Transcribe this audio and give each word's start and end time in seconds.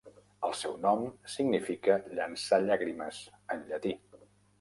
El 0.47 0.53
seu 0.59 0.71
nom 0.85 1.03
significa 1.33 1.97
"llançar 2.19 2.59
llàgrimes" 2.63 3.21
en 3.57 3.63
llatí. 3.69 3.93